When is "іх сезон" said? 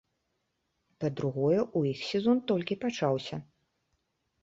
1.91-2.43